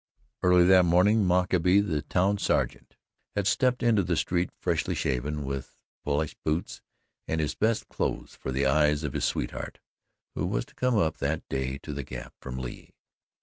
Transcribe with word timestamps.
Early 0.41 0.65
that 0.65 0.85
morning, 0.85 1.25
Mockaby, 1.27 1.79
the 1.79 2.01
town 2.01 2.39
sergeant, 2.39 2.95
had 3.35 3.45
stepped 3.45 3.83
into 3.83 4.01
the 4.01 4.17
street 4.17 4.49
freshly 4.59 4.95
shaven, 4.95 5.43
with 5.45 5.77
polished 6.03 6.39
boots, 6.43 6.81
and 7.27 7.39
in 7.39 7.43
his 7.45 7.53
best 7.53 7.87
clothes 7.87 8.33
for 8.35 8.51
the 8.51 8.65
eyes 8.65 9.03
of 9.03 9.13
his 9.13 9.25
sweetheart, 9.25 9.77
who 10.33 10.47
was 10.47 10.65
to 10.65 10.73
come 10.73 10.97
up 10.97 11.17
that 11.17 11.47
day 11.49 11.77
to 11.83 11.93
the 11.93 12.01
Gap 12.01 12.33
from 12.41 12.57
Lee. 12.57 12.95